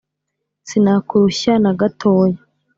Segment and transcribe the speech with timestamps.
[0.69, 2.37] sinakurushya na gatoya,